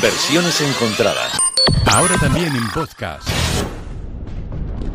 [0.00, 1.38] Versiones encontradas.
[1.92, 3.28] Ahora también en podcast.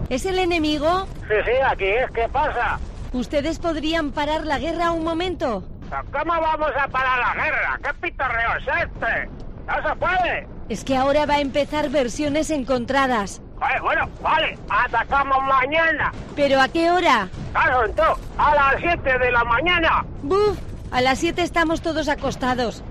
[0.10, 1.06] ¿Es el enemigo?
[1.28, 2.10] Sí, sí, aquí es.
[2.10, 2.80] ¿Qué pasa?
[3.14, 5.64] ¿Ustedes podrían parar la guerra un momento?
[6.12, 7.80] ¿Cómo vamos a parar la guerra?
[7.84, 9.30] ¿Qué pitorreo es este?
[9.68, 10.48] ¡No se puede!
[10.70, 13.42] Es que ahora va a empezar versiones encontradas.
[13.60, 16.12] Joder, bueno, vale, atacamos mañana.
[16.36, 17.30] ¿Pero a qué hora?
[17.52, 20.04] Claro, entonces, a las 7 de la mañana.
[20.24, 20.58] ¡Buf!
[20.92, 22.84] A las 7 estamos todos acostados.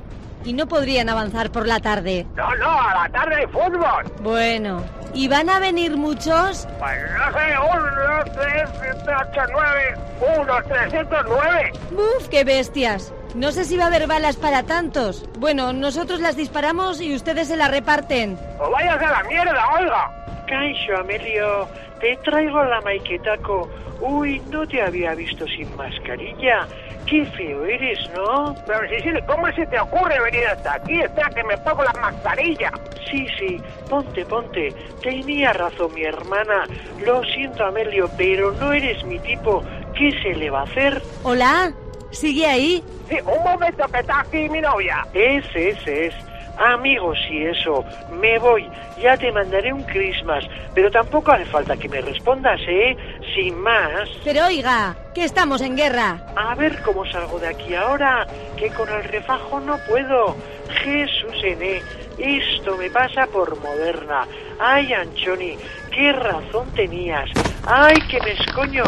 [0.45, 2.26] Y no podrían avanzar por la tarde.
[2.34, 4.04] No, no, a la tarde hay fútbol.
[4.21, 4.84] Bueno,
[5.14, 6.68] ¿y van a venir muchos?
[6.79, 8.70] Pues no sé, uno, dos, tres,
[9.03, 9.94] ocho, nueve,
[10.39, 11.72] unos 309.
[11.93, 12.29] ¡Buf!
[12.29, 13.12] ¡Qué bestias!
[13.34, 15.29] No sé si va a haber balas para tantos.
[15.39, 18.39] Bueno, nosotros las disparamos y ustedes se las reparten.
[18.61, 20.25] ¡O vayas a la mierda, oiga!
[20.46, 21.67] Caixo, Amelio,
[22.00, 23.68] te traigo la maiquetaco.
[24.00, 26.68] Uy, no te había visto sin mascarilla.
[27.07, 28.54] Qué feo eres, ¿no?
[28.67, 31.00] Pero Sicilia, ¿cómo se te ocurre venir hasta aquí?
[31.00, 32.72] Espera que me pongo la mascarilla.
[33.11, 34.75] Sí, sí, ponte, ponte.
[35.03, 36.67] Tenía razón mi hermana.
[37.05, 39.62] Lo siento, Amelio, pero no eres mi tipo.
[39.95, 41.03] ¿Qué se le va a hacer?
[41.23, 41.73] ¿Hola?
[42.11, 42.83] ¿Sigue ahí?
[43.09, 45.06] Sí, un momento que está aquí mi novia.
[45.12, 46.15] Ese, ese es.
[46.58, 47.84] Amigos, y eso,
[48.20, 48.69] me voy.
[49.00, 52.97] Ya te mandaré un Christmas, pero tampoco hace falta que me respondas, ¿eh?
[53.34, 54.08] Sin más.
[54.22, 56.19] Pero oiga, que estamos en guerra.
[56.36, 60.36] A ver cómo salgo de aquí ahora, que con el refajo no puedo.
[60.82, 61.82] Jesús N.
[62.19, 64.27] Esto me pasa por moderna.
[64.60, 65.56] Ay, Anchoni,
[65.91, 67.28] qué razón tenías.
[67.66, 68.84] Ay, que me escoño.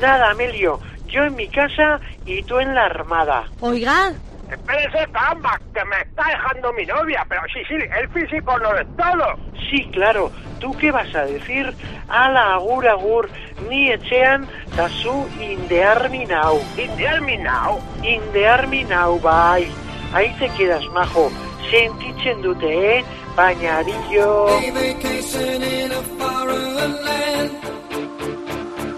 [0.00, 0.78] Nada, Amelio,
[1.08, 3.44] yo en mi casa y tú en la armada.
[3.60, 4.12] Oiga,
[4.50, 7.24] Espérese, caramba, que me está dejando mi novia.
[7.28, 9.36] Pero sí, sí, el físico no es todo.
[9.70, 10.30] Sí, claro.
[10.60, 11.74] ¿Tú qué vas a decir?
[12.08, 13.28] Ala, agur, agur,
[13.68, 16.58] ni etxean, da zu in the army now.
[16.78, 17.78] In the army now.
[18.02, 19.68] In the army now, bai.
[20.14, 21.30] Ahí te quedas, majo.
[21.70, 23.04] Sentitzen dute, eh?
[23.36, 24.46] Baina arillo...
[24.72, 27.50] vacation in a foreign land.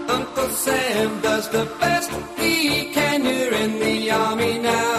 [0.07, 3.25] Uncle Sam does the best he can.
[3.25, 4.98] You're in the army now.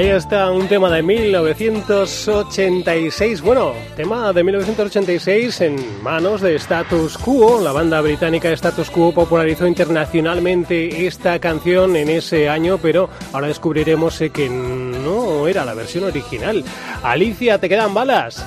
[0.00, 3.42] Ahí está un tema de 1986.
[3.42, 7.60] Bueno, tema de 1986 en manos de Status Quo.
[7.60, 14.18] La banda británica Status Quo popularizó internacionalmente esta canción en ese año, pero ahora descubriremos
[14.22, 16.64] eh, que no era la versión original.
[17.02, 18.42] Alicia, ¿te quedan balas?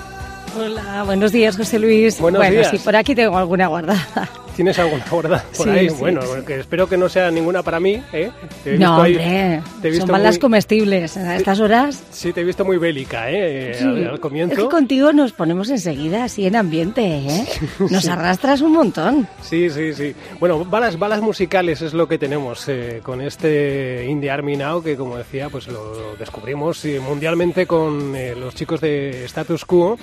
[0.57, 2.19] Hola, buenos días, José Luis.
[2.19, 2.71] Buenos bueno, días.
[2.71, 4.27] sí, por aquí tengo alguna guardada.
[4.55, 5.89] ¿Tienes alguna guardada por Sí, ahí?
[5.89, 6.41] sí, bueno, sí.
[6.45, 8.01] que espero que no sea ninguna para mí.
[8.13, 8.29] ¿eh?
[8.63, 11.17] Te he No, visto ahí- hombre, te he visto son balas muy- comestibles.
[11.17, 13.77] A estas horas, Sí, te he visto muy bélica, ¿eh?
[13.81, 14.55] Al, al es comienzo.
[14.55, 17.45] que contigo nos ponemos enseguida así en ambiente, ¿eh?
[17.89, 19.27] Nos arrastras un montón.
[19.41, 20.13] Sí, sí, sí.
[20.39, 24.95] Bueno, balas, balas musicales es lo que tenemos eh, con este Indie Army Now, que
[24.95, 29.97] como decía, pues lo descubrimos mundialmente con eh, los chicos de Status Quo.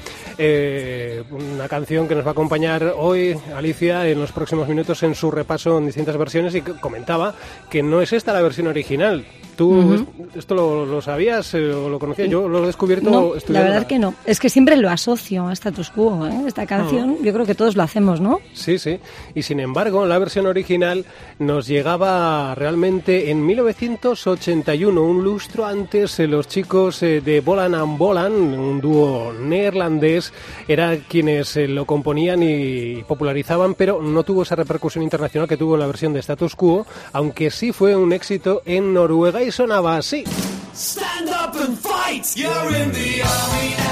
[1.31, 5.31] Una canción que nos va a acompañar hoy, Alicia, en los próximos minutos en su
[5.31, 7.35] repaso en distintas versiones y comentaba
[7.69, 9.27] que no es esta la versión original.
[9.61, 12.31] ¿Tú est- esto lo, lo sabías eh, o lo conocías?
[12.31, 14.15] Yo lo he descubierto No, la verdad que no.
[14.25, 16.33] Es que siempre lo asocio a status quo, ¿eh?
[16.47, 18.41] Esta canción, yo creo que todos lo hacemos, ¿no?
[18.55, 18.99] Sí, sí.
[19.35, 21.05] Y sin embargo, la versión original
[21.39, 27.99] nos llegaba realmente en 1981, un lustro antes, eh, los chicos eh, de Bolan and
[27.99, 30.33] Bolan, un dúo neerlandés,
[30.69, 35.87] eran quienes lo componían y popularizaban, pero no tuvo esa repercusión internacional que tuvo la
[35.87, 40.25] versión de Status Quo, aunque sí fue un éxito en Noruega y sonaba así.
[40.75, 42.37] Stand up and fight.
[42.37, 43.90] You're in the army.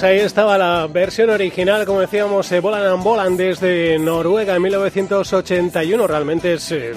[0.00, 4.62] Pues ahí estaba la versión original, como decíamos, eh, Volan and Volan desde Noruega en
[4.62, 6.06] 1981.
[6.06, 6.92] Realmente es eh,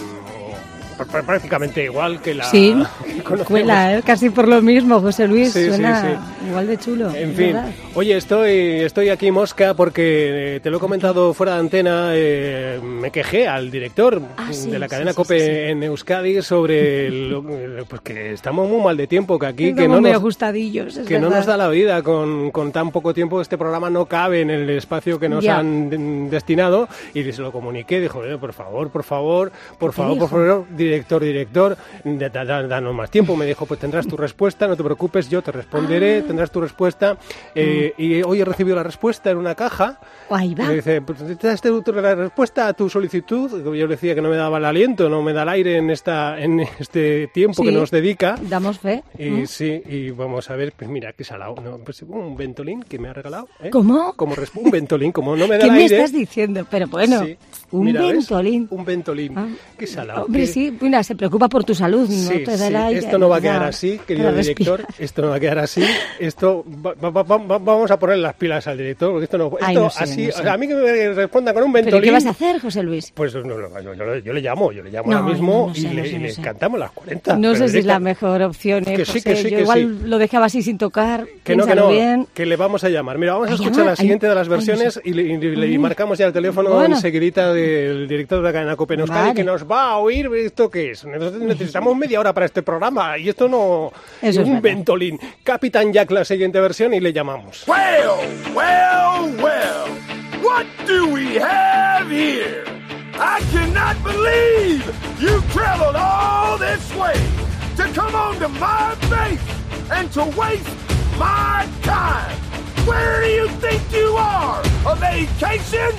[0.98, 2.74] pr- prácticamente igual que la Sí,
[3.06, 3.48] que conocemos.
[3.48, 4.04] cuela, ¿eh?
[4.06, 5.52] casi por lo mismo, José Luis.
[5.52, 6.43] Sí, sí, suena sí.
[6.48, 7.10] Igual de chulo.
[7.16, 7.70] En fin, verdad.
[7.96, 8.52] oye, estoy,
[8.82, 13.48] estoy aquí mosca porque eh, te lo he comentado fuera de antena, eh, me quejé
[13.48, 17.84] al director Ah, sí, de la cadena sí, COPE sí, en Euskadi sobre lo- eh,
[17.88, 21.30] pues que estamos muy mal de tiempo, que aquí que no nos, ajustadillos, que no
[21.30, 23.42] nos da la vida con, con tan poco tiempo.
[23.42, 25.58] Este programa no cabe en el espacio que nos Ya.
[25.60, 28.00] han de- destinado y se lo comuniqué.
[28.00, 32.94] Dijo, "Oye, por favor, por favor, por ¿Qué favor, por favor, director, director, da- danos
[32.94, 33.36] más tiempo.
[33.36, 36.28] Me dijo, pues tendrás tu respuesta, no te preocupes, yo te responderé, Ah.
[36.34, 37.18] Tendrás tu respuesta.
[37.54, 40.00] Eh, Y hoy he recibido la respuesta en una caja.
[40.32, 40.66] Ahí va.
[40.68, 43.64] Me dice, pues, ¿te das tu- tu- la respuesta a tu solicitud?
[43.64, 45.90] Yo le decía que no me daba el aliento, no me da el aire en,
[45.92, 47.76] esta, en este tiempo que Sí.
[47.76, 48.36] nos dedica.
[48.42, 49.04] Damos fe.
[49.20, 49.46] Y ¿Mm?
[49.48, 51.56] sí, y vamos a ver, pues mira, qué salado.
[51.64, 51.78] ¿no?
[51.80, 53.48] Pues un ventolín que me ha regalado.
[53.62, 53.70] ¿eh?
[53.70, 54.14] ¿Cómo?
[54.14, 55.96] Como un ventolín, como no me da ¿Qué el me aire.
[55.98, 56.66] estás diciendo?
[56.70, 57.38] Pero bueno, Sí.
[57.72, 58.14] un Mira, ¿ves?
[58.14, 58.68] ventolín.
[58.72, 59.34] Un ventolín.
[59.38, 59.48] Ah.
[59.78, 60.26] Qué salado.
[60.26, 63.00] Hombre, qué- sí, mira, se preocupa por tu salud, no Sí, te da el aire.
[63.02, 64.86] esto no va a quedar así, querido director.
[64.98, 65.84] Esto no va a quedar así.
[66.26, 69.46] Esto va- va- va- va- vamos a poner las pilas al director, porque esto no.
[69.48, 70.40] Esto Ay, no sé, así, no sé.
[70.40, 72.04] o sea, a mí que me responda con un ¿Pero ventolín.
[72.06, 73.12] qué vas a hacer, José Luis?
[73.14, 76.08] Pues no, no, yo, yo le- llamo, yo le llamo ahora mismo sé, y, le,
[76.08, 77.36] y le cantamos las 40.
[77.38, 79.24] No pero sé si es la mejor opción, ¿eh, Que sí, José?
[79.30, 80.08] que sí, Yo que igual sí.
[80.08, 82.28] lo dejaba así sin tocar, Que no, que no, bien.
[82.34, 83.18] que le vamos a llamar.
[83.18, 85.78] Mira, vamos a escuchar la siguiente de las versiones y, le, y le- y Ay.
[85.78, 86.96] marcamos ya el teléfono Bueno.
[86.96, 89.34] enseguidita del director de la cadena Cope en Euskadi, Vale.
[89.36, 91.04] que nos va a oír esto que es.
[91.06, 93.92] Nosotros necesitamos media hora para este programa y esto no...
[94.22, 94.62] Eso es un verdad.
[94.62, 95.20] ventolín.
[95.44, 97.64] Capitán Jack la siguiente versión y le llamamos.
[97.68, 98.20] Well,
[98.54, 99.88] well, well.
[100.42, 102.66] What do we have here?
[103.16, 104.86] I cannot believe
[105.20, 107.16] you traveled all this way
[107.78, 109.42] to come on to my base
[109.92, 110.68] and to waste
[111.18, 112.36] my time.
[112.86, 114.62] Where do you think you are?
[114.86, 115.92] A vacation?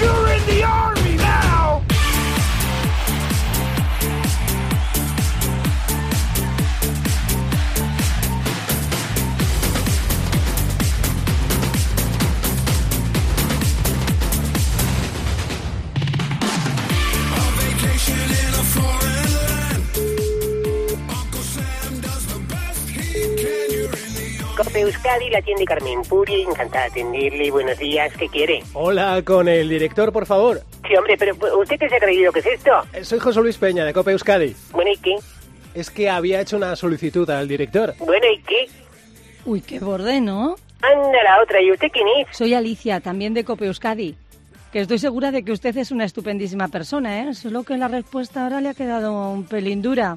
[0.00, 1.03] You're in the army
[24.56, 27.50] Cope Euskadi, la tienda Carmen Puri, encantada de atenderle.
[27.50, 28.62] Buenos días, ¿qué quiere?
[28.74, 30.60] Hola, con el director, por favor.
[30.86, 32.70] Sí, hombre, pero ¿usted qué se ha creído que es esto?
[32.92, 34.54] Eh, Soy José Luis Peña, de Cope Euskadi.
[34.70, 35.16] Bueno, ¿y qué?
[35.74, 37.94] Es que había hecho una solicitud al director.
[37.98, 38.68] Bueno, ¿y qué?
[39.44, 40.54] Uy, qué borde, ¿no?
[40.82, 42.36] Anda la otra, ¿y usted quién es?
[42.36, 44.14] Soy Alicia, también de Cope Euskadi.
[44.72, 47.34] Que estoy segura de que usted es una estupendísima persona, ¿eh?
[47.34, 50.16] Solo que la respuesta ahora le ha quedado un pelín dura.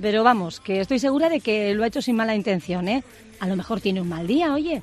[0.00, 3.04] Pero vamos, que estoy segura de que lo ha hecho sin mala intención, ¿eh?
[3.40, 4.82] A lo mejor tiene un mal día, oye.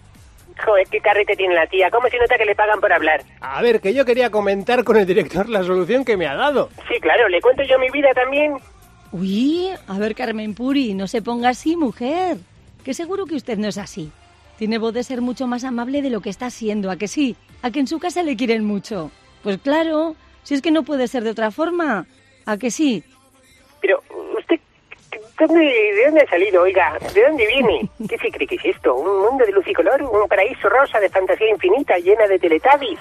[0.65, 1.89] Joder, qué carrete tiene la tía.
[1.89, 3.23] ¿Cómo se nota que le pagan por hablar?
[3.39, 6.69] A ver, que yo quería comentar con el director la solución que me ha dado.
[6.87, 8.55] Sí, claro, ¿le cuento yo mi vida también?
[9.11, 12.37] Uy, a ver, Carmen Puri, no se ponga así, mujer.
[12.83, 14.11] Que seguro que usted no es así.
[14.57, 17.37] Tiene voz de ser mucho más amable de lo que está siendo, ¿a que sí?
[17.61, 19.09] ¿A que en su casa le quieren mucho?
[19.41, 22.05] Pues claro, si es que no puede ser de otra forma.
[22.45, 23.03] ¿A que sí?
[25.39, 26.97] Pero, ¿usted ¿dónde, de dónde ha salido, oiga?
[27.13, 27.89] ¿De dónde viene?
[28.09, 28.95] ¿Qué se cree que es esto?
[28.95, 30.01] ¿Un mundo de luz y color?
[30.03, 32.99] ¿Un paraíso rosa de fantasía infinita llena de teletubbies?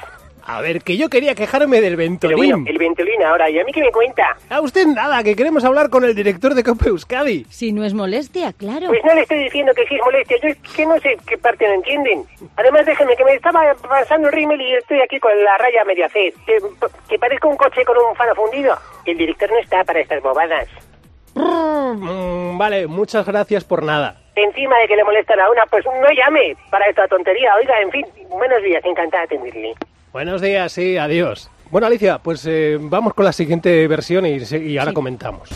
[0.50, 2.36] A ver, que yo quería quejarme del Pero ventolín.
[2.38, 4.34] bueno, el ventolín ahora, ¿y a mí qué me cuenta?
[4.48, 7.44] A usted nada, que queremos hablar con el director de Cope Euskadi.
[7.50, 8.86] Si no es molestia, claro.
[8.86, 11.36] Pues no le estoy diciendo que sí es molestia, yo es que no sé qué
[11.36, 12.24] parte no entienden.
[12.56, 16.08] Además, déjeme que me estaba pasando el rímel y estoy aquí con la raya media
[16.08, 16.32] C.
[16.46, 16.56] Que,
[17.10, 18.74] que parezco un coche con un faro fundido.
[19.04, 20.66] El director no está para estas bobadas.
[21.38, 24.16] Mm, vale, muchas gracias por nada.
[24.34, 27.54] Encima de que le molestan a una, pues no llame para esta tontería.
[27.56, 29.74] Oiga, en fin, buenos días, encantada de atenderle.
[30.12, 31.50] Buenos días, sí, adiós.
[31.70, 35.50] Bueno, Alicia, pues eh, vamos con la siguiente versión y, ahora comentamos.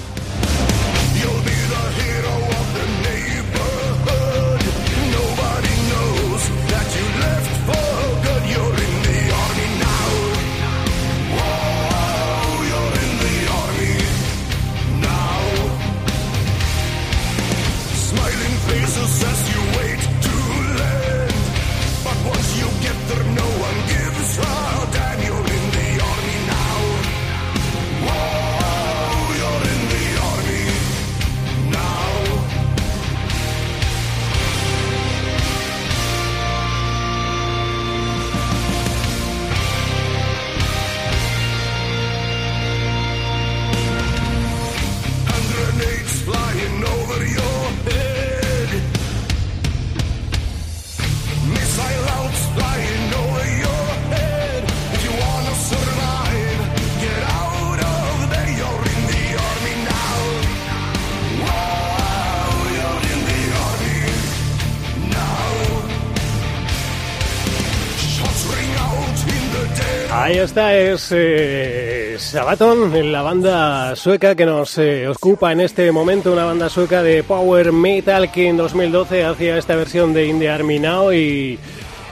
[70.14, 76.30] Ahí está, es eh, Sabaton, la banda sueca que nos eh, ocupa en este momento,
[76.30, 80.78] una banda sueca de power metal que en 2012 hacía esta versión de Indie Army
[80.78, 81.58] Now y,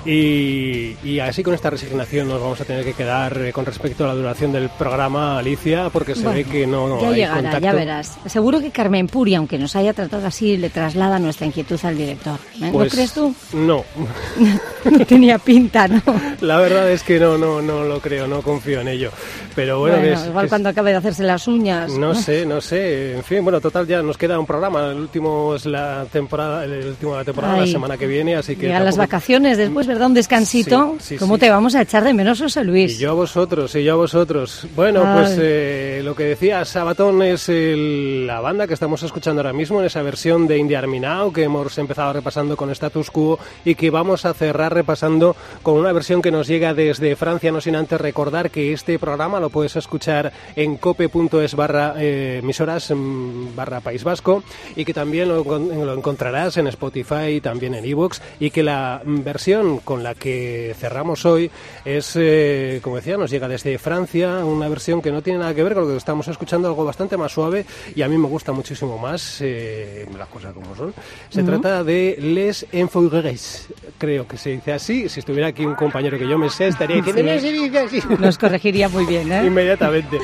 [0.04, 4.04] y, y así con esta resignación nos vamos a tener que quedar eh, con respecto
[4.04, 7.35] a la duración del programa, Alicia, porque se ve que no, no ya hay llegará,
[7.42, 7.61] contacto.
[7.61, 8.19] ya verás.
[8.26, 12.38] Seguro que Carmen Puri, aunque nos haya tratado así, le traslada nuestra inquietud al director.
[12.62, 12.71] ¿eh?
[12.73, 13.35] Pues, ¿No crees tú?
[13.52, 13.85] No,
[14.90, 16.00] No tenía pinta, ¿no?
[16.40, 19.11] la verdad es que no, no, no lo creo, no confío en ello.
[19.54, 21.92] Pero bueno, Bueno, es- igual es- cuando acabe de hacerse las uñas.
[21.92, 23.12] No sé, no sé.
[23.14, 24.87] En fin, bueno, total, ya nos queda un programa.
[24.90, 27.73] El último es la temporada, el último de la temporada, la Ay.
[27.73, 28.66] semana que viene, así que.
[28.69, 30.09] Llegan las vacaciones después, ¿verdad?
[30.09, 30.97] Un descansito.
[30.99, 31.41] Sí, sí, ¿Cómo sí.
[31.41, 32.99] te vamos a echar de menos, José Y Luis?
[32.99, 34.67] yo a vosotros, y yo a vosotros.
[34.75, 35.19] Bueno, Ay.
[35.19, 39.81] pues eh, lo que decía Sabatón es el- la banda que estamos escuchando ahora mismo
[39.81, 43.75] en esa versión de Indie Army Now que hemos empezado repasando con Status Quo y
[43.75, 47.77] que vamos a cerrar repasando con una versión que nos llega desde Francia, no sin
[47.77, 53.81] antes recordar que este programa lo puedes escuchar en cope.es barra eh, emisoras mm, barra
[53.81, 54.43] País Vasco
[54.77, 59.23] y que también lo encontrarás en Spotify y también en Evox y que la mm,
[59.23, 61.51] versión con la que cerramos hoy
[61.85, 65.63] es, eh, como decía, nos llega desde Francia, una versión que no tiene nada que
[65.63, 68.53] ver con lo que estamos escuchando, algo bastante más suave y a mí me gusta
[68.53, 70.95] muchísimo más eh, las cosas como son.
[71.29, 73.69] Se trata de Les Enfogues,
[73.99, 75.09] creo que se dice así.
[75.09, 77.29] Si estuviera aquí un compañero que yo me sé, estaría diciendo, Sí.
[77.29, 78.01] "No se dice así".
[78.19, 79.45] Nos corregiría muy bien, ¿eh?
[79.47, 80.19] Inmediatamente.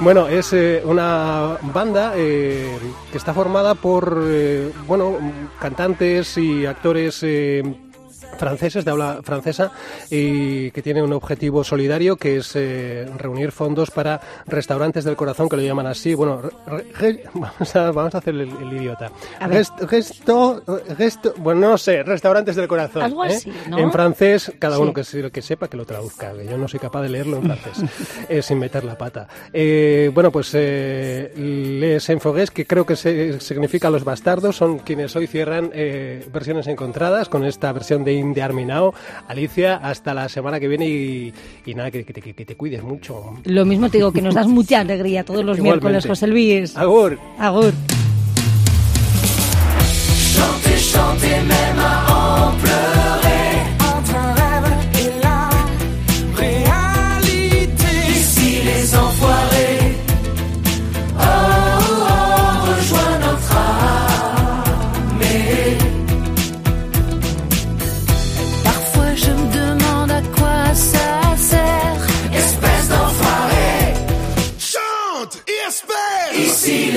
[0.00, 2.76] Bueno, es eh, una banda eh,
[3.10, 4.22] que está formada por,
[4.86, 5.16] bueno,
[5.60, 7.22] cantantes y actores
[8.36, 9.72] franceses de habla francesa
[10.10, 15.48] y que tiene un objetivo solidario que es eh, reunir fondos para restaurantes del corazón
[15.48, 19.10] que lo llaman así bueno re- re- vamos, a, vamos a hacer el, el idiota.
[19.40, 20.62] Rest- resto,
[20.98, 23.28] resto- bueno no sé restaurantes del corazón Algo ¿eh?
[23.28, 23.78] así, ¿no?
[23.78, 24.82] en francés cada Sí.
[24.82, 27.38] uno que, se- que sepa que lo traduzca que yo no soy capaz de leerlo
[27.38, 27.84] en francés
[28.28, 33.90] eh, sin meter la pata Eh, bueno pues les enfogues que creo que se- significa
[33.90, 35.70] los bastardos son quienes hoy cierran
[36.32, 38.92] versiones encontradas con esta versión de Indie Army Now.
[39.28, 41.32] Alicia hasta la semana que viene y,
[41.66, 44.34] y nada que, que te, que te cuides mucho Lo mismo te digo, que nos
[44.34, 45.86] das mucha alegría todos los Igualmente.
[45.86, 46.76] miércoles, José Luis.
[46.76, 47.72] Agur Agur.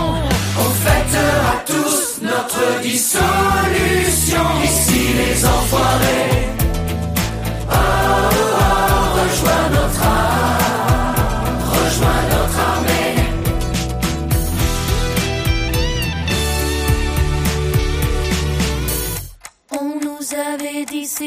[0.65, 4.45] on fêtera tous notre dissolution.
[4.65, 6.32] Ici les enfoirés.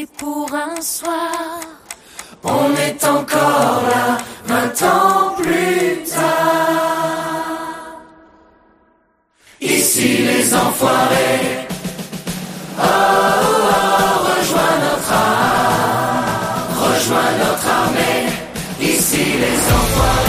[0.04, 1.60] pour un soir.
[2.42, 7.46] On est encore là, vingt ans plus tard.
[9.60, 11.66] Ici les enfoirés.
[12.78, 18.26] Oh, oh, oh rejoins notre art, rejoins notre armée.
[18.80, 20.25] Ici les enfoirés.